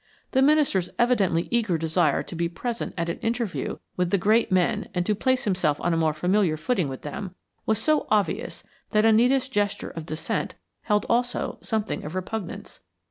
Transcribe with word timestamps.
The 0.31 0.41
minister's 0.41 0.89
evidently 0.97 1.47
eager 1.51 1.77
desire 1.77 2.23
to 2.23 2.35
be 2.35 2.49
present 2.49 2.95
at 2.97 3.07
an 3.07 3.19
interview 3.19 3.77
with 3.97 4.09
the 4.09 4.17
great 4.17 4.51
men 4.51 4.89
and 4.95 5.05
to 5.05 5.13
place 5.13 5.43
himself 5.43 5.79
on 5.79 5.93
a 5.93 5.95
more 5.95 6.15
familiar 6.15 6.57
footing 6.57 6.89
with 6.89 7.03
them 7.03 7.35
was 7.67 7.77
so 7.77 8.07
obvious 8.09 8.63
that 8.93 9.05
Anita's 9.05 9.47
gesture 9.47 9.91
of 9.91 10.07
dissent 10.07 10.55
held 10.85 11.05
also 11.07 11.59
something 11.61 12.03
of 12.03 12.15
repugnance. 12.15 12.79